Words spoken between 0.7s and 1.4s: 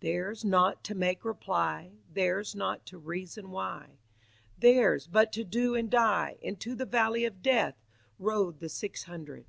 to make